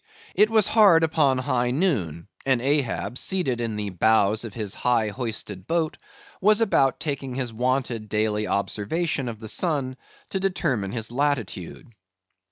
[0.33, 5.09] It was hard upon high noon; and Ahab, seated in the bows of his high
[5.09, 5.97] hoisted boat,
[6.41, 9.97] was about taking his wonted daily observation of the sun
[10.31, 11.93] to determine his latitude.